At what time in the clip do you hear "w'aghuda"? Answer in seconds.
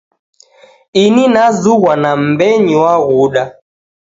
2.83-3.43